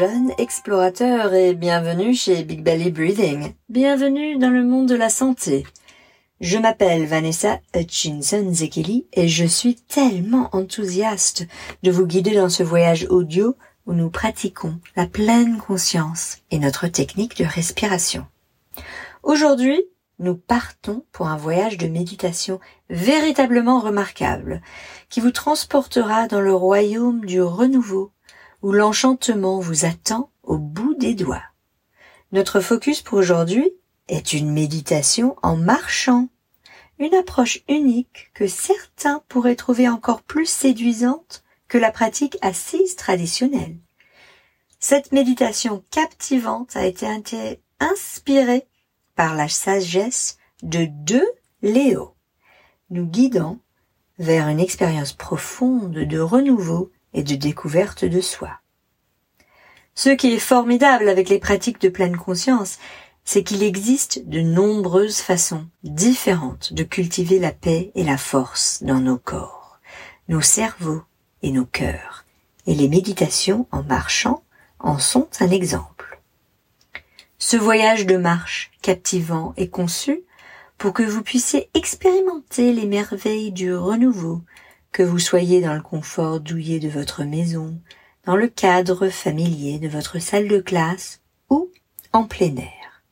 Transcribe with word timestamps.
jeunes 0.00 0.32
explorateurs 0.38 1.34
et 1.34 1.52
bienvenue 1.52 2.14
chez 2.14 2.42
Big 2.42 2.62
Belly 2.62 2.90
Breathing. 2.90 3.52
Bienvenue 3.68 4.38
dans 4.38 4.48
le 4.48 4.64
monde 4.64 4.88
de 4.88 4.94
la 4.94 5.10
santé. 5.10 5.66
Je 6.40 6.56
m'appelle 6.56 7.04
Vanessa 7.04 7.60
Hutchinson 7.76 8.50
Zekeli 8.50 9.06
et 9.12 9.28
je 9.28 9.44
suis 9.44 9.74
tellement 9.74 10.48
enthousiaste 10.52 11.46
de 11.82 11.90
vous 11.90 12.06
guider 12.06 12.34
dans 12.34 12.48
ce 12.48 12.62
voyage 12.62 13.08
audio 13.10 13.56
où 13.84 13.92
nous 13.92 14.08
pratiquons 14.08 14.80
la 14.96 15.04
pleine 15.04 15.58
conscience 15.58 16.38
et 16.50 16.58
notre 16.58 16.86
technique 16.86 17.36
de 17.36 17.44
respiration. 17.44 18.24
Aujourd'hui, 19.22 19.82
nous 20.18 20.34
partons 20.34 21.04
pour 21.12 21.28
un 21.28 21.36
voyage 21.36 21.76
de 21.76 21.88
méditation 21.88 22.58
véritablement 22.88 23.80
remarquable, 23.80 24.62
qui 25.10 25.20
vous 25.20 25.30
transportera 25.30 26.26
dans 26.26 26.40
le 26.40 26.54
royaume 26.54 27.26
du 27.26 27.42
renouveau, 27.42 28.12
où 28.62 28.72
l'enchantement 28.72 29.60
vous 29.60 29.84
attend 29.84 30.30
au 30.42 30.58
bout 30.58 30.94
des 30.94 31.14
doigts. 31.14 31.42
Notre 32.32 32.60
focus 32.60 33.02
pour 33.02 33.18
aujourd'hui 33.18 33.70
est 34.08 34.32
une 34.32 34.50
méditation 34.50 35.36
en 35.42 35.56
marchant, 35.56 36.28
une 36.98 37.14
approche 37.14 37.62
unique 37.68 38.30
que 38.34 38.46
certains 38.46 39.22
pourraient 39.28 39.56
trouver 39.56 39.88
encore 39.88 40.22
plus 40.22 40.46
séduisante 40.46 41.44
que 41.68 41.78
la 41.78 41.90
pratique 41.90 42.36
assise 42.42 42.96
traditionnelle. 42.96 43.76
Cette 44.78 45.12
méditation 45.12 45.84
captivante 45.90 46.76
a 46.76 46.86
été 46.86 47.06
inspirée 47.80 48.66
par 49.14 49.34
la 49.34 49.48
sagesse 49.48 50.38
de 50.62 50.86
deux 50.86 51.28
Léo, 51.62 52.14
nous 52.90 53.06
guidant 53.06 53.58
vers 54.18 54.48
une 54.48 54.60
expérience 54.60 55.12
profonde 55.12 55.92
de 55.92 56.18
renouveau 56.18 56.90
et 57.14 57.22
de 57.22 57.34
découverte 57.34 58.04
de 58.04 58.20
soi. 58.20 58.60
Ce 59.94 60.10
qui 60.10 60.34
est 60.34 60.38
formidable 60.38 61.08
avec 61.08 61.28
les 61.28 61.38
pratiques 61.38 61.80
de 61.80 61.88
pleine 61.88 62.16
conscience, 62.16 62.78
c'est 63.24 63.42
qu'il 63.42 63.62
existe 63.62 64.26
de 64.28 64.40
nombreuses 64.40 65.20
façons 65.20 65.66
différentes 65.82 66.72
de 66.72 66.82
cultiver 66.82 67.38
la 67.38 67.52
paix 67.52 67.92
et 67.94 68.04
la 68.04 68.16
force 68.16 68.82
dans 68.82 69.00
nos 69.00 69.18
corps, 69.18 69.78
nos 70.28 70.40
cerveaux 70.40 71.02
et 71.42 71.50
nos 71.50 71.66
cœurs. 71.66 72.24
Et 72.66 72.74
les 72.74 72.88
méditations 72.88 73.66
en 73.72 73.82
marchant 73.82 74.42
en 74.78 74.98
sont 74.98 75.28
un 75.40 75.50
exemple. 75.50 76.20
Ce 77.38 77.56
voyage 77.56 78.06
de 78.06 78.16
marche 78.16 78.70
captivant 78.82 79.54
est 79.56 79.68
conçu 79.68 80.22
pour 80.78 80.92
que 80.92 81.02
vous 81.02 81.22
puissiez 81.22 81.68
expérimenter 81.74 82.72
les 82.72 82.86
merveilles 82.86 83.52
du 83.52 83.74
renouveau, 83.74 84.42
que 84.92 85.02
vous 85.02 85.18
soyez 85.18 85.60
dans 85.60 85.74
le 85.74 85.82
confort 85.82 86.40
douillet 86.40 86.80
de 86.80 86.88
votre 86.88 87.24
maison, 87.24 87.80
dans 88.24 88.36
le 88.36 88.48
cadre 88.48 89.08
familier 89.08 89.78
de 89.78 89.88
votre 89.88 90.18
salle 90.18 90.48
de 90.48 90.58
classe 90.58 91.20
ou 91.48 91.70
en 92.12 92.24
plein 92.24 92.56
air. 92.56 93.02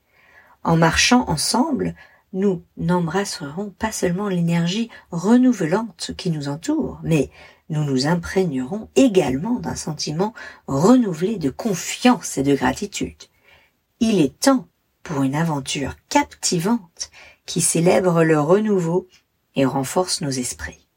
En 0.64 0.76
marchant 0.76 1.28
ensemble, 1.28 1.94
nous 2.32 2.62
n'embrasserons 2.76 3.70
pas 3.70 3.92
seulement 3.92 4.28
l'énergie 4.28 4.90
renouvelante 5.10 6.12
qui 6.16 6.30
nous 6.30 6.48
entoure, 6.48 7.00
mais 7.02 7.30
nous 7.70 7.84
nous 7.84 8.06
imprégnerons 8.06 8.88
également 8.96 9.60
d'un 9.60 9.76
sentiment 9.76 10.34
renouvelé 10.66 11.36
de 11.36 11.50
confiance 11.50 12.38
et 12.38 12.42
de 12.42 12.54
gratitude. 12.54 13.24
Il 14.00 14.20
est 14.20 14.38
temps 14.40 14.66
pour 15.02 15.22
une 15.22 15.34
aventure 15.34 15.94
captivante 16.08 17.10
qui 17.46 17.60
célèbre 17.60 18.24
le 18.24 18.38
renouveau 18.38 19.08
et 19.54 19.64
renforce 19.64 20.20
nos 20.20 20.30
esprits. 20.30 20.87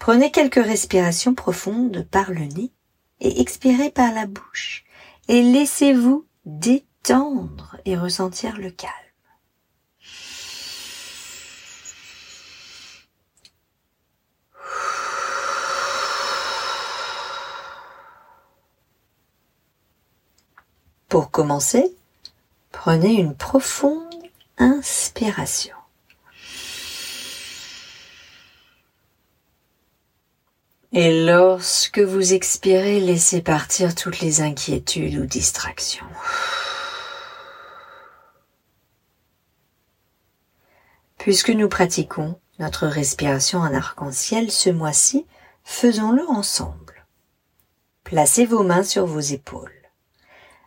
Prenez 0.00 0.30
quelques 0.30 0.54
respirations 0.54 1.34
profondes 1.34 2.08
par 2.10 2.30
le 2.30 2.46
nez 2.46 2.72
et 3.20 3.42
expirez 3.42 3.90
par 3.90 4.14
la 4.14 4.26
bouche 4.26 4.84
et 5.28 5.42
laissez-vous 5.42 6.26
détendre 6.46 7.76
et 7.84 7.98
ressentir 7.98 8.56
le 8.56 8.70
calme. 8.70 8.94
Pour 21.10 21.30
commencer, 21.30 21.94
prenez 22.72 23.16
une 23.16 23.36
profonde 23.36 24.14
inspiration. 24.56 25.79
Et 30.92 31.24
lorsque 31.24 32.00
vous 32.00 32.32
expirez, 32.32 32.98
laissez 32.98 33.42
partir 33.42 33.94
toutes 33.94 34.18
les 34.18 34.40
inquiétudes 34.40 35.18
ou 35.18 35.24
distractions. 35.24 36.06
Puisque 41.16 41.50
nous 41.50 41.68
pratiquons 41.68 42.40
notre 42.58 42.88
respiration 42.88 43.60
en 43.60 43.72
arc-en-ciel 43.72 44.50
ce 44.50 44.68
mois-ci, 44.70 45.26
faisons-le 45.62 46.28
ensemble. 46.28 47.06
Placez 48.02 48.44
vos 48.44 48.64
mains 48.64 48.82
sur 48.82 49.06
vos 49.06 49.20
épaules. 49.20 49.70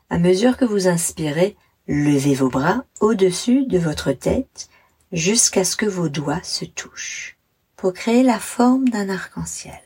À 0.09 0.19
mesure 0.19 0.55
que 0.55 0.63
vous 0.63 0.88
inspirez, 0.88 1.57
levez 1.88 2.34
vos 2.34 2.50
bras 2.50 2.85
au-dessus 3.01 3.66
de 3.66 3.78
votre 3.78 4.13
tête 4.13 4.69
jusqu'à 5.11 5.66
ce 5.66 5.75
que 5.75 5.85
vos 5.85 6.07
doigts 6.07 6.44
se 6.44 6.63
touchent 6.63 7.38
pour 7.75 7.91
créer 7.91 8.23
la 8.23 8.40
forme 8.40 8.88
d'un 8.88 9.09
arc-en-ciel. 9.09 9.81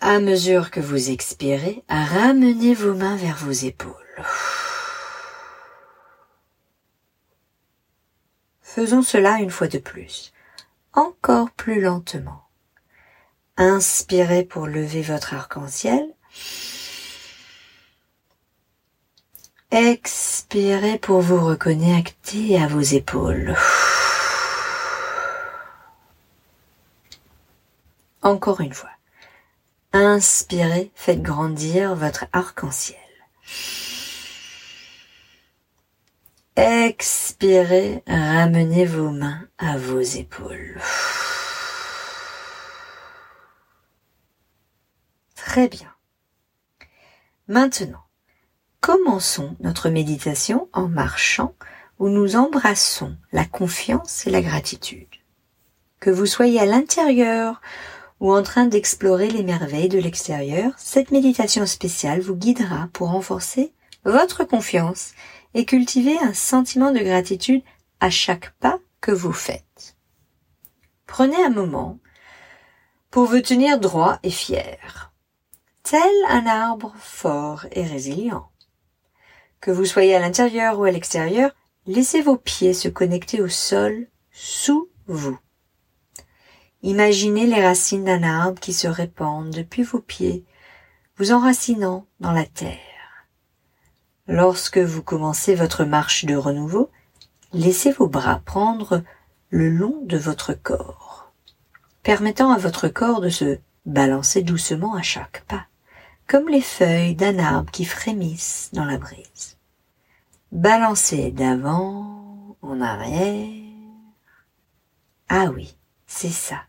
À 0.00 0.18
mesure 0.18 0.70
que 0.70 0.80
vous 0.80 1.10
expirez, 1.10 1.84
ramenez 1.88 2.74
vos 2.74 2.92
mains 2.92 3.16
vers 3.16 3.36
vos 3.36 3.52
épaules. 3.52 3.94
Faisons 8.60 9.02
cela 9.02 9.38
une 9.38 9.50
fois 9.50 9.68
de 9.68 9.78
plus, 9.78 10.32
encore 10.92 11.50
plus 11.52 11.80
lentement. 11.80 12.48
Inspirez 13.56 14.44
pour 14.44 14.66
lever 14.66 15.02
votre 15.02 15.34
arc-en-ciel. 15.34 16.02
Expirez 19.70 20.98
pour 20.98 21.20
vous 21.20 21.44
reconnecter 21.44 22.60
à 22.60 22.66
vos 22.66 22.80
épaules. 22.80 23.54
Encore 28.22 28.60
une 28.60 28.72
fois. 28.72 28.90
Inspirez, 29.92 30.90
faites 30.94 31.22
grandir 31.22 31.94
votre 31.94 32.26
arc-en-ciel. 32.32 32.98
Expirez, 36.56 38.02
ramenez 38.06 38.86
vos 38.86 39.10
mains 39.10 39.48
à 39.58 39.76
vos 39.76 40.00
épaules. 40.00 40.80
Très 45.34 45.68
bien. 45.68 45.92
Maintenant, 47.48 48.04
commençons 48.80 49.56
notre 49.60 49.90
méditation 49.90 50.68
en 50.72 50.88
marchant 50.88 51.54
où 51.98 52.08
nous 52.08 52.36
embrassons 52.36 53.16
la 53.32 53.44
confiance 53.44 54.26
et 54.26 54.30
la 54.30 54.40
gratitude. 54.40 55.08
Que 56.00 56.10
vous 56.10 56.26
soyez 56.26 56.60
à 56.60 56.66
l'intérieur 56.66 57.60
ou 58.22 58.32
en 58.32 58.44
train 58.44 58.66
d'explorer 58.66 59.28
les 59.28 59.42
merveilles 59.42 59.88
de 59.88 59.98
l'extérieur, 59.98 60.74
cette 60.76 61.10
méditation 61.10 61.66
spéciale 61.66 62.20
vous 62.20 62.36
guidera 62.36 62.88
pour 62.92 63.10
renforcer 63.10 63.72
votre 64.04 64.44
confiance 64.44 65.10
et 65.54 65.64
cultiver 65.64 66.16
un 66.20 66.32
sentiment 66.32 66.92
de 66.92 67.00
gratitude 67.00 67.64
à 67.98 68.10
chaque 68.10 68.52
pas 68.60 68.78
que 69.00 69.10
vous 69.10 69.32
faites. 69.32 69.96
Prenez 71.06 71.44
un 71.44 71.50
moment 71.50 71.98
pour 73.10 73.24
vous 73.24 73.40
tenir 73.40 73.80
droit 73.80 74.20
et 74.22 74.30
fier 74.30 75.12
tel 75.82 76.00
un 76.28 76.46
arbre 76.46 76.94
fort 77.00 77.66
et 77.72 77.82
résilient. 77.82 78.48
Que 79.60 79.72
vous 79.72 79.84
soyez 79.84 80.14
à 80.14 80.20
l'intérieur 80.20 80.78
ou 80.78 80.84
à 80.84 80.92
l'extérieur, 80.92 81.50
laissez 81.86 82.22
vos 82.22 82.36
pieds 82.36 82.72
se 82.72 82.88
connecter 82.88 83.42
au 83.42 83.48
sol 83.48 84.06
sous 84.30 84.88
vous. 85.08 85.36
Imaginez 86.82 87.46
les 87.46 87.64
racines 87.64 88.04
d'un 88.04 88.22
arbre 88.22 88.60
qui 88.60 88.72
se 88.72 88.88
répandent 88.88 89.50
depuis 89.50 89.82
vos 89.82 90.00
pieds, 90.00 90.44
vous 91.16 91.32
enracinant 91.32 92.06
dans 92.20 92.32
la 92.32 92.44
terre. 92.44 92.78
Lorsque 94.26 94.78
vous 94.78 95.02
commencez 95.02 95.54
votre 95.54 95.84
marche 95.84 96.24
de 96.24 96.34
renouveau, 96.34 96.90
laissez 97.52 97.92
vos 97.92 98.08
bras 98.08 98.40
prendre 98.44 99.02
le 99.50 99.68
long 99.68 100.00
de 100.04 100.16
votre 100.16 100.54
corps, 100.54 101.32
permettant 102.02 102.50
à 102.50 102.58
votre 102.58 102.88
corps 102.88 103.20
de 103.20 103.28
se 103.28 103.58
balancer 103.86 104.42
doucement 104.42 104.94
à 104.94 105.02
chaque 105.02 105.44
pas 105.46 105.66
comme 106.32 106.48
les 106.48 106.62
feuilles 106.62 107.14
d'un 107.14 107.38
arbre 107.38 107.70
qui 107.70 107.84
frémissent 107.84 108.70
dans 108.72 108.86
la 108.86 108.96
brise. 108.96 109.58
Balancez 110.50 111.30
d'avant 111.30 112.56
en 112.62 112.80
arrière. 112.80 113.62
Ah 115.28 115.50
oui, 115.54 115.76
c'est 116.06 116.30
ça. 116.30 116.62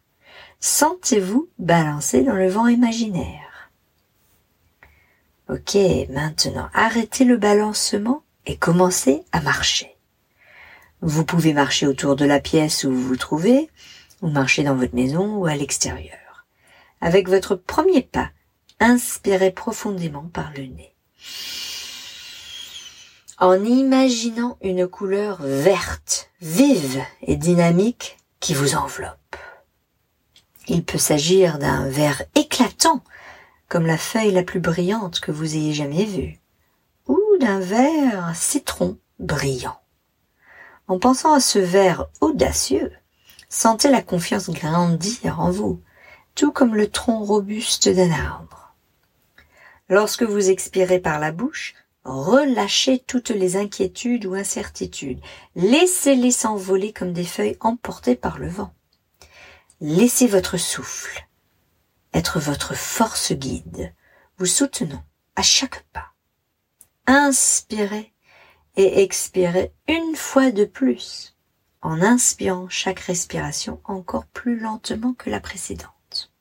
Sentez-vous 0.65 1.49
balancer 1.59 2.23
dans 2.23 2.35
le 2.35 2.47
vent 2.47 2.67
imaginaire? 2.67 3.69
Ok, 5.49 5.75
maintenant 6.09 6.69
arrêtez 6.73 7.25
le 7.25 7.35
balancement 7.35 8.23
et 8.45 8.55
commencez 8.55 9.25
à 9.33 9.41
marcher. 9.41 9.97
Vous 11.01 11.25
pouvez 11.25 11.51
marcher 11.51 11.85
autour 11.85 12.15
de 12.15 12.23
la 12.23 12.39
pièce 12.39 12.85
où 12.85 12.93
vous 12.93 13.01
vous 13.01 13.17
trouvez, 13.17 13.69
ou 14.21 14.29
marcher 14.29 14.63
dans 14.63 14.77
votre 14.77 14.95
maison 14.95 15.35
ou 15.35 15.47
à 15.47 15.55
l'extérieur. 15.55 16.45
Avec 17.01 17.27
votre 17.27 17.55
premier 17.55 18.01
pas, 18.01 18.29
inspirez 18.79 19.51
profondément 19.51 20.29
par 20.31 20.53
le 20.55 20.63
nez. 20.63 20.95
En 23.37 23.61
imaginant 23.65 24.57
une 24.61 24.87
couleur 24.87 25.41
verte, 25.41 26.29
vive 26.39 27.03
et 27.21 27.35
dynamique 27.35 28.17
qui 28.39 28.53
vous 28.53 28.75
enveloppe. 28.75 29.17
Il 30.67 30.85
peut 30.85 30.97
s'agir 30.97 31.59
d'un 31.59 31.89
vert 31.89 32.23
éclatant, 32.35 33.03
comme 33.67 33.85
la 33.85 33.97
feuille 33.97 34.31
la 34.31 34.43
plus 34.43 34.61
brillante 34.61 35.19
que 35.19 35.31
vous 35.31 35.55
ayez 35.55 35.73
jamais 35.73 36.05
vue, 36.05 36.39
ou 37.07 37.19
d'un 37.39 37.59
vert 37.59 38.31
citron 38.33 38.97
brillant. 39.19 39.79
En 40.87 40.99
pensant 40.99 41.33
à 41.33 41.39
ce 41.39 41.59
vert 41.59 42.07
audacieux, 42.21 42.91
sentez 43.49 43.89
la 43.89 44.01
confiance 44.01 44.49
grandir 44.49 45.41
en 45.41 45.51
vous, 45.51 45.81
tout 46.35 46.51
comme 46.51 46.75
le 46.75 46.89
tronc 46.89 47.23
robuste 47.23 47.89
d'un 47.89 48.11
arbre. 48.11 48.73
Lorsque 49.89 50.23
vous 50.23 50.49
expirez 50.49 50.99
par 50.99 51.19
la 51.19 51.31
bouche, 51.31 51.75
relâchez 52.05 52.99
toutes 52.99 53.29
les 53.29 53.57
inquiétudes 53.57 54.25
ou 54.25 54.33
incertitudes. 54.33 55.19
Laissez-les 55.55 56.31
s'envoler 56.31 56.93
comme 56.93 57.13
des 57.13 57.25
feuilles 57.25 57.57
emportées 57.59 58.15
par 58.15 58.39
le 58.39 58.47
vent. 58.47 58.73
Laissez 59.85 60.27
votre 60.27 60.55
souffle 60.55 61.27
être 62.13 62.39
votre 62.39 62.73
force 62.73 63.33
guide, 63.33 63.93
vous 64.37 64.45
soutenant 64.45 65.03
à 65.35 65.41
chaque 65.41 65.83
pas. 65.91 66.13
Inspirez 67.05 68.13
et 68.77 69.03
expirez 69.03 69.73
une 69.89 70.15
fois 70.15 70.51
de 70.51 70.63
plus, 70.63 71.35
en 71.81 72.01
inspirant 72.01 72.69
chaque 72.69 73.01
respiration 73.01 73.81
encore 73.83 74.25
plus 74.27 74.57
lentement 74.57 75.13
que 75.15 75.29
la 75.29 75.41
précédente. 75.41 76.31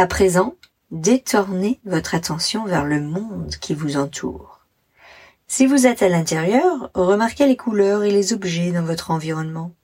À 0.00 0.06
présent, 0.06 0.56
détournez 0.90 1.78
votre 1.84 2.14
attention 2.14 2.64
vers 2.64 2.86
le 2.86 3.02
monde 3.02 3.54
qui 3.60 3.74
vous 3.74 3.98
entoure. 3.98 4.64
Si 5.46 5.66
vous 5.66 5.86
êtes 5.86 6.02
à 6.02 6.08
l'intérieur, 6.08 6.90
remarquez 6.94 7.46
les 7.46 7.58
couleurs 7.58 8.02
et 8.02 8.10
les 8.10 8.32
objets 8.32 8.72
dans 8.72 8.82
votre 8.82 9.10
environnement. 9.10 9.74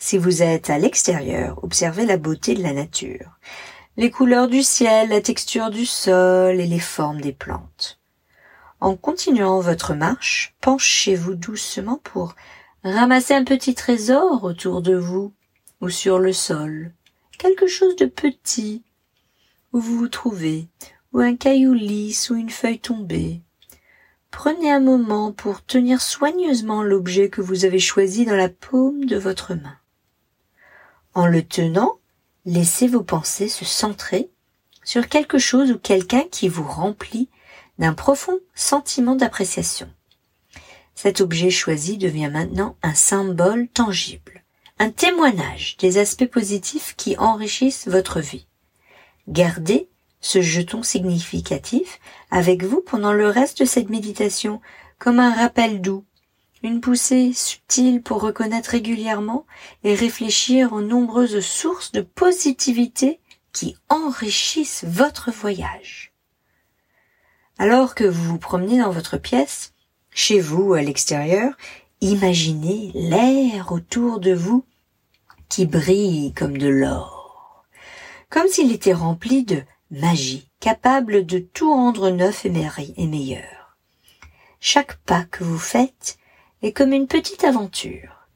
Si 0.00 0.18
vous 0.18 0.42
êtes 0.42 0.70
à 0.70 0.78
l'extérieur, 0.78 1.62
observez 1.62 2.04
la 2.04 2.16
beauté 2.16 2.56
de 2.56 2.64
la 2.64 2.72
nature, 2.72 3.38
les 3.96 4.10
couleurs 4.10 4.48
du 4.48 4.64
ciel, 4.64 5.10
la 5.10 5.20
texture 5.20 5.70
du 5.70 5.86
sol 5.86 6.58
et 6.58 6.66
les 6.66 6.80
formes 6.80 7.20
des 7.20 7.32
plantes. 7.32 8.00
En 8.80 8.96
continuant 8.96 9.60
votre 9.60 9.94
marche, 9.94 10.56
penchez-vous 10.60 11.36
doucement 11.36 12.00
pour 12.02 12.34
ramasser 12.82 13.34
un 13.34 13.44
petit 13.44 13.76
trésor 13.76 14.42
autour 14.42 14.82
de 14.82 14.96
vous 14.96 15.32
ou 15.80 15.90
sur 15.90 16.18
le 16.18 16.32
sol, 16.32 16.92
quelque 17.38 17.68
chose 17.68 17.94
de 17.94 18.06
petit, 18.06 18.82
où 19.72 19.80
vous 19.80 19.96
vous 19.96 20.08
trouvez, 20.08 20.68
ou 21.12 21.20
un 21.20 21.36
caillou 21.36 21.72
lisse 21.72 22.30
ou 22.30 22.36
une 22.36 22.50
feuille 22.50 22.80
tombée. 22.80 23.40
Prenez 24.30 24.70
un 24.72 24.80
moment 24.80 25.32
pour 25.32 25.64
tenir 25.64 26.00
soigneusement 26.00 26.82
l'objet 26.82 27.28
que 27.28 27.42
vous 27.42 27.64
avez 27.64 27.78
choisi 27.78 28.24
dans 28.24 28.36
la 28.36 28.48
paume 28.48 29.04
de 29.04 29.16
votre 29.16 29.54
main. 29.54 29.76
En 31.14 31.26
le 31.26 31.42
tenant, 31.42 31.98
laissez 32.46 32.88
vos 32.88 33.02
pensées 33.02 33.48
se 33.48 33.64
centrer 33.64 34.30
sur 34.84 35.08
quelque 35.08 35.38
chose 35.38 35.70
ou 35.70 35.78
quelqu'un 35.78 36.24
qui 36.30 36.48
vous 36.48 36.64
remplit 36.64 37.28
d'un 37.78 37.92
profond 37.92 38.38
sentiment 38.54 39.14
d'appréciation. 39.14 39.88
Cet 40.94 41.20
objet 41.20 41.50
choisi 41.50 41.98
devient 41.98 42.30
maintenant 42.32 42.76
un 42.82 42.94
symbole 42.94 43.68
tangible, 43.68 44.42
un 44.78 44.90
témoignage 44.90 45.76
des 45.78 45.98
aspects 45.98 46.26
positifs 46.26 46.94
qui 46.96 47.16
enrichissent 47.18 47.88
votre 47.88 48.20
vie. 48.20 48.46
Gardez 49.28 49.88
ce 50.20 50.40
jeton 50.40 50.82
significatif 50.82 52.00
avec 52.30 52.64
vous 52.64 52.80
pendant 52.80 53.12
le 53.12 53.28
reste 53.28 53.60
de 53.60 53.64
cette 53.64 53.88
méditation 53.88 54.60
comme 54.98 55.20
un 55.20 55.34
rappel 55.34 55.80
doux, 55.80 56.04
une 56.62 56.80
poussée 56.80 57.32
subtile 57.32 58.02
pour 58.02 58.20
reconnaître 58.20 58.70
régulièrement 58.70 59.46
et 59.84 59.94
réfléchir 59.94 60.72
aux 60.72 60.80
nombreuses 60.80 61.40
sources 61.40 61.92
de 61.92 62.00
positivité 62.00 63.20
qui 63.52 63.76
enrichissent 63.88 64.84
votre 64.86 65.30
voyage. 65.30 66.12
Alors 67.58 67.94
que 67.94 68.04
vous 68.04 68.24
vous 68.24 68.38
promenez 68.38 68.78
dans 68.78 68.90
votre 68.90 69.18
pièce, 69.18 69.72
chez 70.10 70.40
vous 70.40 70.62
ou 70.62 70.74
à 70.74 70.82
l'extérieur, 70.82 71.52
imaginez 72.00 72.90
l'air 72.94 73.72
autour 73.72 74.20
de 74.20 74.32
vous 74.32 74.64
qui 75.48 75.66
brille 75.66 76.32
comme 76.32 76.58
de 76.58 76.68
l'or 76.68 77.21
comme 78.32 78.48
s'il 78.48 78.72
était 78.72 78.94
rempli 78.94 79.44
de 79.44 79.62
magie, 79.90 80.48
capable 80.58 81.26
de 81.26 81.38
tout 81.38 81.70
rendre 81.70 82.08
neuf 82.08 82.46
et 82.46 83.06
meilleur. 83.06 83.76
Chaque 84.58 84.96
pas 85.00 85.24
que 85.24 85.44
vous 85.44 85.58
faites 85.58 86.16
est 86.62 86.72
comme 86.72 86.94
une 86.94 87.08
petite 87.08 87.44
aventure. 87.44 88.26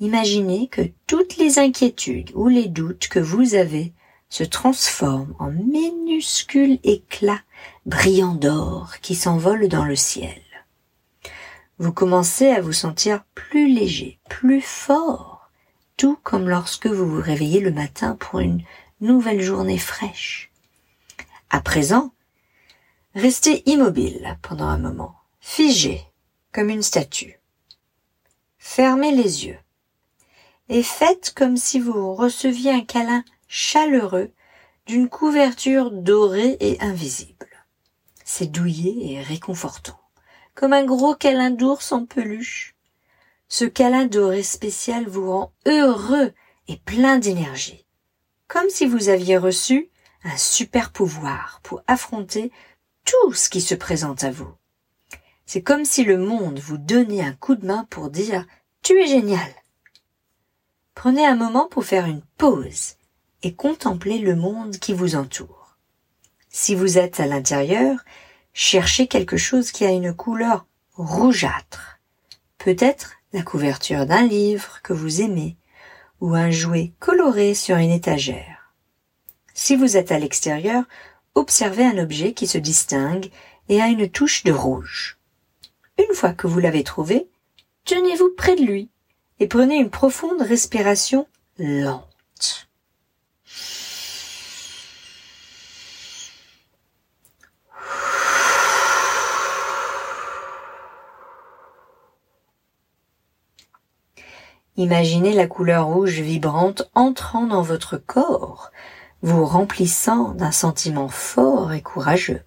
Imaginez 0.00 0.68
que 0.68 0.82
toutes 1.06 1.38
les 1.38 1.58
inquiétudes 1.58 2.30
ou 2.34 2.48
les 2.48 2.68
doutes 2.68 3.08
que 3.08 3.20
vous 3.20 3.54
avez 3.54 3.94
se 4.28 4.44
transforment 4.44 5.34
en 5.38 5.50
minuscules 5.50 6.78
éclats 6.84 7.40
brillants 7.86 8.34
d'or 8.34 8.96
qui 9.00 9.14
s'envolent 9.14 9.68
dans 9.68 9.86
le 9.86 9.96
ciel. 9.96 10.42
Vous 11.78 11.92
commencez 11.92 12.48
à 12.48 12.60
vous 12.60 12.74
sentir 12.74 13.24
plus 13.34 13.72
léger, 13.72 14.18
plus 14.28 14.60
fort, 14.60 15.50
tout 15.96 16.18
comme 16.22 16.50
lorsque 16.50 16.86
vous 16.86 17.08
vous 17.08 17.22
réveillez 17.22 17.60
le 17.60 17.72
matin 17.72 18.14
pour 18.20 18.40
une 18.40 18.62
nouvelle 19.02 19.42
journée 19.42 19.78
fraîche. 19.78 20.52
À 21.50 21.60
présent, 21.60 22.12
restez 23.14 23.68
immobile 23.68 24.38
pendant 24.42 24.66
un 24.66 24.78
moment, 24.78 25.16
figé 25.40 26.00
comme 26.52 26.70
une 26.70 26.82
statue. 26.82 27.40
Fermez 28.58 29.10
les 29.10 29.46
yeux 29.46 29.58
et 30.68 30.84
faites 30.84 31.34
comme 31.34 31.56
si 31.56 31.80
vous 31.80 32.14
receviez 32.14 32.70
un 32.70 32.84
câlin 32.84 33.24
chaleureux 33.48 34.32
d'une 34.86 35.08
couverture 35.08 35.90
dorée 35.90 36.56
et 36.60 36.80
invisible. 36.80 37.48
C'est 38.24 38.52
douillet 38.52 39.14
et 39.14 39.20
réconfortant, 39.20 40.00
comme 40.54 40.72
un 40.72 40.84
gros 40.84 41.16
câlin 41.16 41.50
d'ours 41.50 41.90
en 41.90 42.06
peluche. 42.06 42.76
Ce 43.48 43.64
câlin 43.64 44.06
doré 44.06 44.44
spécial 44.44 45.08
vous 45.08 45.30
rend 45.30 45.52
heureux 45.66 46.32
et 46.68 46.76
plein 46.76 47.18
d'énergie 47.18 47.81
comme 48.52 48.68
si 48.68 48.84
vous 48.84 49.08
aviez 49.08 49.38
reçu 49.38 49.88
un 50.24 50.36
super 50.36 50.92
pouvoir 50.92 51.60
pour 51.62 51.82
affronter 51.86 52.52
tout 53.06 53.32
ce 53.32 53.48
qui 53.48 53.62
se 53.62 53.74
présente 53.74 54.24
à 54.24 54.30
vous. 54.30 54.52
C'est 55.46 55.62
comme 55.62 55.86
si 55.86 56.04
le 56.04 56.18
monde 56.18 56.58
vous 56.58 56.76
donnait 56.76 57.22
un 57.22 57.32
coup 57.32 57.54
de 57.54 57.64
main 57.64 57.86
pour 57.88 58.10
dire 58.10 58.44
Tu 58.82 59.00
es 59.00 59.06
génial. 59.06 59.50
Prenez 60.94 61.24
un 61.24 61.34
moment 61.34 61.66
pour 61.66 61.86
faire 61.86 62.04
une 62.04 62.20
pause 62.36 62.96
et 63.42 63.54
contempler 63.54 64.18
le 64.18 64.36
monde 64.36 64.76
qui 64.76 64.92
vous 64.92 65.16
entoure. 65.16 65.78
Si 66.50 66.74
vous 66.74 66.98
êtes 66.98 67.20
à 67.20 67.26
l'intérieur, 67.26 68.00
cherchez 68.52 69.06
quelque 69.06 69.38
chose 69.38 69.72
qui 69.72 69.86
a 69.86 69.90
une 69.90 70.12
couleur 70.12 70.66
rougeâtre. 70.92 72.00
Peut-être 72.58 73.14
la 73.32 73.42
couverture 73.42 74.04
d'un 74.04 74.26
livre 74.26 74.82
que 74.82 74.92
vous 74.92 75.22
aimez, 75.22 75.56
ou 76.22 76.36
un 76.36 76.52
jouet 76.52 76.92
coloré 77.00 77.52
sur 77.52 77.76
une 77.76 77.90
étagère. 77.90 78.72
Si 79.54 79.74
vous 79.74 79.96
êtes 79.96 80.12
à 80.12 80.20
l'extérieur, 80.20 80.84
observez 81.34 81.84
un 81.84 81.98
objet 81.98 82.32
qui 82.32 82.46
se 82.46 82.58
distingue 82.58 83.28
et 83.68 83.82
a 83.82 83.88
une 83.88 84.08
touche 84.08 84.44
de 84.44 84.52
rouge. 84.52 85.18
Une 85.98 86.14
fois 86.14 86.32
que 86.32 86.46
vous 86.46 86.60
l'avez 86.60 86.84
trouvé, 86.84 87.26
tenez-vous 87.84 88.30
près 88.36 88.54
de 88.54 88.62
lui 88.62 88.88
et 89.40 89.48
prenez 89.48 89.74
une 89.76 89.90
profonde 89.90 90.40
respiration 90.40 91.26
lente. 91.58 92.68
Imaginez 104.82 105.32
la 105.32 105.46
couleur 105.46 105.86
rouge 105.86 106.18
vibrante 106.18 106.90
entrant 106.96 107.46
dans 107.46 107.62
votre 107.62 107.98
corps, 107.98 108.72
vous 109.22 109.44
remplissant 109.44 110.30
d'un 110.34 110.50
sentiment 110.50 111.06
fort 111.06 111.72
et 111.72 111.82
courageux. 111.82 112.42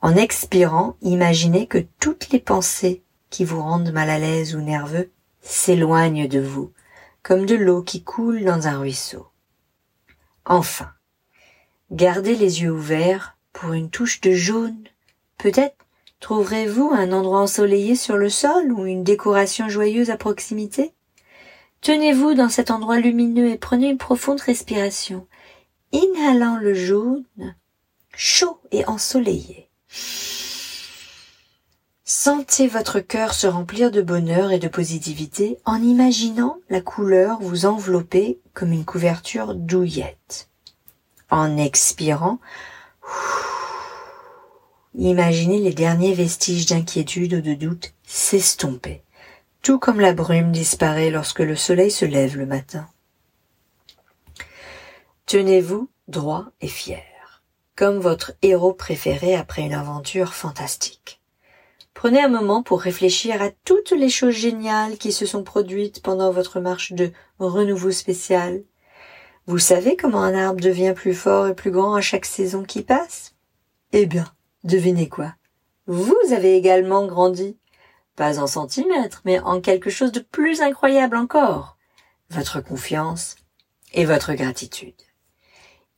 En 0.00 0.16
expirant, 0.16 0.96
imaginez 1.00 1.68
que 1.68 1.78
toutes 2.00 2.30
les 2.30 2.40
pensées 2.40 3.04
qui 3.30 3.44
vous 3.44 3.62
rendent 3.62 3.92
mal 3.92 4.10
à 4.10 4.18
l'aise 4.18 4.56
ou 4.56 4.62
nerveux 4.62 5.12
s'éloignent 5.42 6.26
de 6.26 6.40
vous, 6.40 6.72
comme 7.22 7.46
de 7.46 7.54
l'eau 7.54 7.82
qui 7.82 8.02
coule 8.02 8.42
dans 8.42 8.66
un 8.66 8.80
ruisseau. 8.80 9.28
Enfin, 10.44 10.90
gardez 11.92 12.34
les 12.34 12.62
yeux 12.62 12.72
ouverts 12.72 13.36
pour 13.52 13.74
une 13.74 13.90
touche 13.90 14.20
de 14.22 14.32
jaune. 14.32 14.88
Peut-être 15.38 15.86
trouverez-vous 16.18 16.90
un 16.92 17.12
endroit 17.12 17.42
ensoleillé 17.42 17.94
sur 17.94 18.16
le 18.16 18.28
sol 18.28 18.72
ou 18.72 18.86
une 18.86 19.04
décoration 19.04 19.68
joyeuse 19.68 20.10
à 20.10 20.16
proximité? 20.16 20.92
Tenez-vous 21.82 22.34
dans 22.34 22.48
cet 22.48 22.70
endroit 22.70 23.00
lumineux 23.00 23.48
et 23.48 23.58
prenez 23.58 23.90
une 23.90 23.98
profonde 23.98 24.40
respiration, 24.40 25.26
inhalant 25.90 26.56
le 26.56 26.74
jaune, 26.74 27.24
chaud 28.14 28.60
et 28.70 28.86
ensoleillé. 28.86 29.68
Sentez 32.04 32.68
votre 32.68 33.00
cœur 33.00 33.34
se 33.34 33.48
remplir 33.48 33.90
de 33.90 34.00
bonheur 34.00 34.52
et 34.52 34.60
de 34.60 34.68
positivité 34.68 35.58
en 35.64 35.82
imaginant 35.82 36.58
la 36.70 36.80
couleur 36.80 37.40
vous 37.40 37.66
envelopper 37.66 38.38
comme 38.54 38.70
une 38.70 38.84
couverture 38.84 39.56
douillette. 39.56 40.50
En 41.30 41.56
expirant, 41.56 42.38
imaginez 44.94 45.58
les 45.58 45.74
derniers 45.74 46.14
vestiges 46.14 46.66
d'inquiétude 46.66 47.34
ou 47.34 47.40
de 47.40 47.54
doute 47.54 47.92
s'estomper, 48.06 49.02
tout 49.62 49.78
comme 49.78 50.00
la 50.00 50.12
brume 50.12 50.50
disparaît 50.50 51.10
lorsque 51.10 51.38
le 51.38 51.56
soleil 51.56 51.90
se 51.90 52.04
lève 52.04 52.36
le 52.36 52.46
matin. 52.46 52.88
Tenez-vous 55.26 55.88
droit 56.08 56.46
et 56.60 56.68
fier, 56.68 57.42
comme 57.76 57.98
votre 57.98 58.32
héros 58.42 58.74
préféré 58.74 59.36
après 59.36 59.62
une 59.62 59.72
aventure 59.72 60.34
fantastique. 60.34 61.20
Prenez 61.94 62.20
un 62.20 62.28
moment 62.28 62.64
pour 62.64 62.80
réfléchir 62.80 63.40
à 63.40 63.50
toutes 63.64 63.92
les 63.92 64.08
choses 64.08 64.34
géniales 64.34 64.98
qui 64.98 65.12
se 65.12 65.26
sont 65.26 65.44
produites 65.44 66.02
pendant 66.02 66.32
votre 66.32 66.58
marche 66.58 66.92
de 66.92 67.12
renouveau 67.38 67.92
spécial. 67.92 68.64
Vous 69.46 69.58
savez 69.58 69.96
comment 69.96 70.22
un 70.22 70.34
arbre 70.34 70.60
devient 70.60 70.94
plus 70.96 71.14
fort 71.14 71.46
et 71.46 71.54
plus 71.54 71.70
grand 71.70 71.94
à 71.94 72.00
chaque 72.00 72.24
saison 72.24 72.64
qui 72.64 72.82
passe? 72.82 73.34
Eh 73.92 74.06
bien, 74.06 74.26
devinez 74.64 75.08
quoi? 75.08 75.34
Vous 75.86 76.16
avez 76.32 76.56
également 76.56 77.06
grandi. 77.06 77.56
Pas 78.16 78.38
en 78.38 78.46
centimètres, 78.46 79.22
mais 79.24 79.40
en 79.40 79.60
quelque 79.60 79.90
chose 79.90 80.12
de 80.12 80.20
plus 80.20 80.60
incroyable 80.60 81.16
encore. 81.16 81.76
Votre 82.30 82.60
confiance 82.60 83.36
et 83.94 84.04
votre 84.04 84.34
gratitude. 84.34 84.94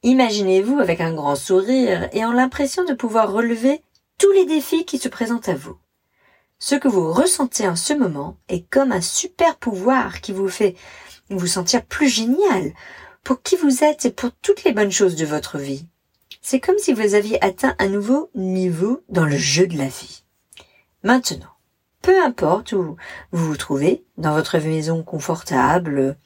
Imaginez-vous 0.03 0.79
avec 0.81 1.01
un 1.01 1.15
grand 1.15 1.35
sourire 1.35 2.09
et 2.13 2.25
en 2.25 2.33
l'impression 2.33 2.85
de 2.85 2.93
pouvoir 2.93 3.33
relever 3.33 3.81
tous 4.19 4.31
les 4.33 4.45
défis 4.45 4.85
qui 4.85 4.99
se 4.99 5.09
présentent 5.09 5.49
à 5.49 5.55
vous. 5.55 5.79
Ce 6.59 6.75
que 6.75 6.89
vous 6.89 7.13
ressentez 7.13 7.67
en 7.67 7.77
ce 7.77 7.93
moment 7.95 8.37
est 8.49 8.69
comme 8.69 8.93
un 8.93 9.01
super 9.01 9.57
pouvoir 9.57 10.21
qui 10.21 10.33
vous 10.33 10.49
fait 10.49 10.77
vous 11.31 11.47
sentir 11.47 11.85
plus 11.85 12.09
génial 12.09 12.73
pour 13.23 13.43
qui 13.43 13.57
vous 13.57 13.83
êtes 13.83 14.05
et 14.05 14.11
pour 14.11 14.31
toutes 14.43 14.65
les 14.65 14.73
bonnes 14.73 14.93
choses 14.93 15.17
de 15.17 15.27
votre 15.27 15.59
vie. 15.59 15.87
C'est 16.43 16.61
comme 16.61 16.79
si 16.79 16.93
vous 16.93 17.15
aviez 17.15 17.43
atteint 17.43 17.75
un 17.79 17.89
nouveau 17.89 18.31
niveau 18.35 19.03
dans 19.09 19.25
le 19.25 19.37
jeu 19.37 19.67
de 19.67 19.79
la 19.79 19.87
vie. 19.89 20.25
Maintenant, 21.03 21.54
peu 22.05 22.23
importe 22.23 22.73
où 22.73 22.97
vous 23.33 23.47
vous 23.47 23.57
trouvez, 23.57 24.05
dans 24.19 24.35
votre 24.35 24.59
maison 24.59 25.03
confortable, 25.03 26.19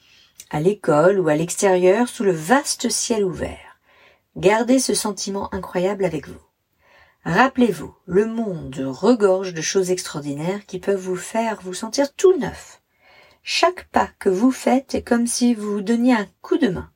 à 0.49 0.59
l'école 0.59 1.21
ou 1.21 1.29
à 1.29 1.35
l'extérieur, 1.35 2.09
sous 2.09 2.25
le 2.25 2.33
vaste 2.33 2.89
ciel 2.89 3.23
ouvert, 3.23 3.79
gardez 4.35 4.79
ce 4.79 4.93
sentiment 4.93 5.47
incroyable 5.53 6.03
avec 6.03 6.27
vous. 6.27 6.41
Rappelez-vous, 7.23 7.95
le 8.05 8.25
monde 8.25 8.75
regorge 8.89 9.53
de 9.53 9.61
choses 9.61 9.89
extraordinaires 9.89 10.65
qui 10.65 10.79
peuvent 10.79 10.99
vous 10.99 11.15
faire 11.15 11.61
vous 11.61 11.73
sentir 11.73 12.13
tout 12.13 12.37
neuf. 12.37 12.81
Chaque 13.41 13.87
pas 13.87 14.09
que 14.19 14.27
vous 14.27 14.51
faites 14.51 14.95
est 14.95 15.01
comme 15.01 15.27
si 15.27 15.53
vous 15.53 15.75
vous 15.75 15.81
donniez 15.81 16.13
un 16.13 16.27
coup 16.41 16.57
de 16.57 16.67
main. 16.67 16.91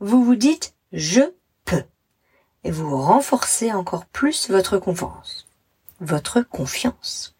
Vous 0.00 0.24
vous 0.24 0.36
dites 0.36 0.74
je 0.90 1.20
peux 1.66 1.84
et 2.64 2.70
vous 2.70 2.96
renforcez 2.96 3.74
encore 3.74 4.06
plus 4.06 4.48
votre 4.48 4.78
confiance. 4.78 5.46
Votre 6.00 6.40
confiance. 6.40 7.35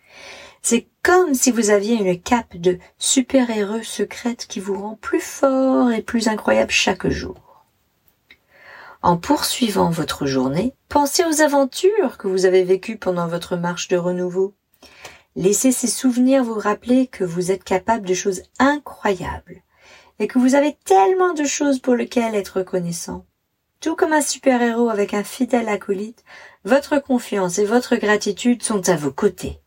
C'est 0.69 0.89
comme 1.05 1.33
si 1.33 1.53
vous 1.53 1.71
aviez 1.71 1.95
une 1.95 2.21
cape 2.21 2.57
de 2.57 2.81
super-héros 2.99 3.85
secrète 3.85 4.47
qui 4.49 4.59
vous 4.59 4.75
rend 4.77 4.97
plus 4.97 5.21
fort 5.21 5.93
et 5.93 6.03
plus 6.03 6.27
incroyable 6.27 6.73
chaque 6.73 7.07
jour. 7.07 7.65
En 9.01 9.17
poursuivant 9.17 9.91
votre 9.91 10.27
journée, 10.27 10.75
pensez 10.89 11.25
aux 11.25 11.41
aventures 11.41 12.19
que 12.19 12.27
vous 12.27 12.47
avez 12.47 12.65
vécues 12.65 12.97
pendant 12.97 13.29
votre 13.29 13.57
marche 13.57 13.87
de 13.87 13.97
renouveau. 13.97 14.55
Laissez 15.37 15.71
ces 15.71 15.87
souvenirs 15.87 16.43
vous 16.43 16.59
rappeler 16.59 17.07
que 17.07 17.23
vous 17.23 17.53
êtes 17.53 17.63
capable 17.63 18.05
de 18.05 18.15
choses 18.15 18.43
incroyables 18.59 19.63
et 20.19 20.27
que 20.27 20.41
vous 20.41 20.57
avez 20.57 20.77
tellement 20.85 21.33
de 21.33 21.45
choses 21.45 21.79
pour 21.79 21.95
lesquelles 21.95 22.35
être 22.35 22.59
reconnaissant. 22.59 23.25
Tout 23.79 23.95
comme 23.95 24.13
un 24.13 24.21
super-héros 24.21 24.91
avec 24.91 25.15
un 25.15 25.23
fidèle 25.23 25.69
acolyte, 25.69 26.25
votre 26.65 26.99
confiance 26.99 27.61
et 27.61 27.65
votre 27.65 27.95
gratitude 27.95 28.65
sont 28.65 28.89
à 28.89 28.97
vos 28.97 29.13
côtés, 29.13 29.61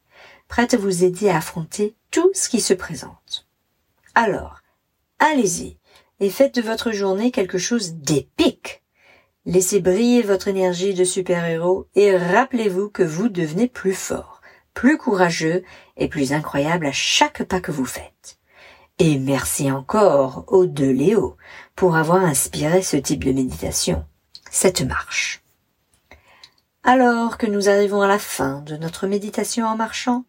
prêtes 0.49 0.73
à 0.73 0.77
vous 0.77 1.05
aider 1.05 1.29
à 1.29 1.37
affronter 1.37 1.95
tout 2.11 2.29
ce 2.33 2.49
qui 2.49 2.59
se 2.59 2.73
présente. 2.73 3.47
Alors, 4.15 4.59
allez-y 5.19 5.77
et 6.19 6.29
faites 6.29 6.55
de 6.55 6.61
votre 6.61 6.91
journée 6.91 7.31
quelque 7.31 7.57
chose 7.57 7.93
d'épique. 7.93 8.83
Laissez 9.45 9.79
briller 9.79 10.21
votre 10.21 10.49
énergie 10.49 10.93
de 10.93 11.05
super-héros 11.05 11.87
et 11.95 12.17
rappelez-vous 12.17 12.89
que 12.89 13.03
vous 13.03 13.29
devenez 13.29 13.67
plus 13.67 13.93
fort, 13.93 14.41
plus 14.73 14.97
courageux 14.97 15.63
et 15.95 16.09
plus 16.09 16.33
incroyable 16.33 16.87
à 16.87 16.91
chaque 16.91 17.43
pas 17.43 17.61
que 17.61 17.71
vous 17.71 17.85
faites. 17.85 18.37
Et 18.97 19.17
merci 19.17 19.71
encore 19.71 20.43
aux 20.47 20.65
deux 20.65 20.91
Léo 20.91 21.37
pour 21.75 21.95
avoir 21.95 22.21
inspiré 22.23 22.81
ce 22.81 22.97
type 22.97 23.23
de 23.23 23.31
méditation, 23.31 24.05
cette 24.51 24.81
marche. 24.81 25.41
Alors 26.83 27.37
que 27.37 27.47
nous 27.47 27.69
arrivons 27.69 28.01
à 28.01 28.07
la 28.07 28.19
fin 28.19 28.61
de 28.61 28.75
notre 28.75 29.07
méditation 29.07 29.67
en 29.67 29.77
marchant, 29.77 30.25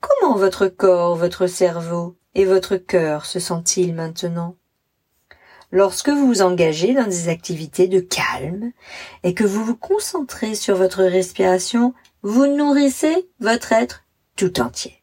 comment 0.00 0.36
votre 0.36 0.68
corps, 0.68 1.16
votre 1.16 1.46
cerveau 1.46 2.16
et 2.34 2.44
votre 2.44 2.76
cœur 2.76 3.26
se 3.26 3.40
sentent-ils 3.40 3.94
maintenant? 3.94 4.56
Lorsque 5.70 6.08
vous 6.08 6.26
vous 6.26 6.42
engagez 6.42 6.94
dans 6.94 7.06
des 7.06 7.28
activités 7.28 7.88
de 7.88 8.00
calme 8.00 8.72
et 9.22 9.34
que 9.34 9.44
vous 9.44 9.64
vous 9.64 9.76
concentrez 9.76 10.54
sur 10.54 10.76
votre 10.76 11.02
respiration, 11.02 11.92
vous 12.22 12.46
nourrissez 12.46 13.28
votre 13.40 13.72
être 13.72 14.04
tout 14.36 14.60
entier. 14.60 15.02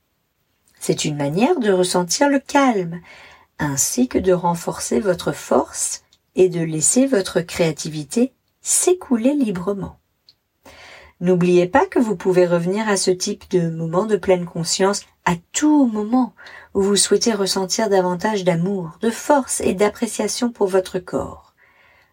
C'est 0.79 1.05
une 1.05 1.17
manière 1.17 1.59
de 1.59 1.71
ressentir 1.71 2.29
le 2.29 2.39
calme, 2.39 2.99
ainsi 3.59 4.07
que 4.07 4.17
de 4.17 4.33
renforcer 4.33 4.99
votre 4.99 5.31
force 5.31 6.03
et 6.35 6.49
de 6.49 6.61
laisser 6.61 7.05
votre 7.05 7.41
créativité 7.41 8.33
s'écouler 8.61 9.33
librement. 9.33 9.99
N'oubliez 11.21 11.67
pas 11.67 11.85
que 11.85 11.99
vous 11.99 12.17
pouvez 12.17 12.45
revenir 12.45 12.89
à 12.89 12.97
ce 12.97 13.09
type 13.09 13.49
de 13.49 13.69
moment 13.69 14.05
de 14.05 14.17
pleine 14.17 14.45
conscience 14.45 15.03
à 15.23 15.35
tout 15.53 15.85
moment 15.85 16.33
où 16.73 16.81
vous 16.81 16.97
souhaitez 16.97 17.33
ressentir 17.33 17.89
davantage 17.89 18.43
d'amour, 18.43 18.97
de 19.01 19.09
force 19.09 19.61
et 19.61 19.73
d'appréciation 19.73 20.51
pour 20.51 20.67
votre 20.67 20.99
corps. 20.99 21.53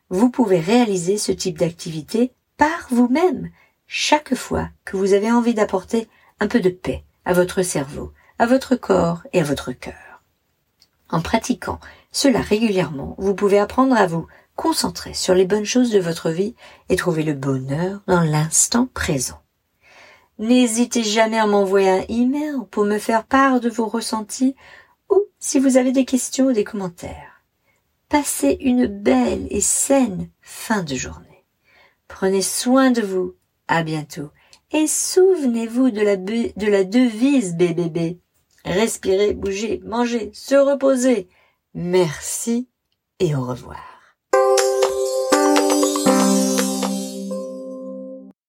Vous 0.08 0.30
pouvez 0.30 0.60
réaliser 0.60 1.18
ce 1.18 1.32
type 1.32 1.58
d'activité 1.58 2.32
par 2.56 2.86
vous-même 2.90 3.50
chaque 3.88 4.36
fois 4.36 4.68
que 4.84 4.96
vous 4.96 5.14
avez 5.14 5.32
envie 5.32 5.54
d'apporter 5.54 6.08
un 6.38 6.46
peu 6.46 6.60
de 6.60 6.70
paix 6.70 7.02
à 7.24 7.32
votre 7.32 7.62
cerveau, 7.62 8.12
à 8.38 8.46
votre 8.46 8.76
corps 8.76 9.22
et 9.32 9.40
à 9.40 9.44
votre 9.44 9.72
cœur. 9.72 10.22
En 11.10 11.20
pratiquant 11.20 11.80
cela 12.12 12.40
régulièrement, 12.40 13.16
vous 13.18 13.34
pouvez 13.34 13.58
apprendre 13.58 13.96
à 13.96 14.06
vous 14.06 14.26
concentrer 14.62 15.12
sur 15.12 15.34
les 15.34 15.44
bonnes 15.44 15.64
choses 15.64 15.90
de 15.90 15.98
votre 15.98 16.30
vie 16.30 16.54
et 16.88 16.94
trouver 16.94 17.24
le 17.24 17.32
bonheur 17.32 18.00
dans 18.06 18.20
l'instant 18.20 18.88
présent. 18.94 19.42
N'hésitez 20.38 21.02
jamais 21.02 21.38
à 21.38 21.46
m'envoyer 21.46 21.90
un 21.90 22.04
email 22.08 22.54
pour 22.70 22.84
me 22.84 22.98
faire 22.98 23.24
part 23.24 23.58
de 23.58 23.68
vos 23.68 23.88
ressentis 23.88 24.54
ou 25.10 25.20
si 25.40 25.58
vous 25.58 25.78
avez 25.78 25.90
des 25.90 26.04
questions 26.04 26.46
ou 26.46 26.52
des 26.52 26.62
commentaires. 26.62 27.42
Passez 28.08 28.56
une 28.60 28.86
belle 28.86 29.48
et 29.50 29.60
saine 29.60 30.30
fin 30.40 30.84
de 30.84 30.94
journée. 30.94 31.44
Prenez 32.06 32.42
soin 32.42 32.92
de 32.92 33.02
vous. 33.02 33.34
À 33.66 33.82
bientôt. 33.82 34.30
Et 34.70 34.86
souvenez-vous 34.86 35.90
de 35.90 36.02
la, 36.02 36.16
de 36.16 36.66
la 36.68 36.84
devise 36.84 37.56
BBB. 37.56 38.20
Respirez, 38.64 39.34
bougez, 39.34 39.80
mangez, 39.84 40.30
se 40.32 40.54
reposer. 40.54 41.28
Merci 41.74 42.68
et 43.18 43.34
au 43.34 43.42
revoir. 43.42 43.91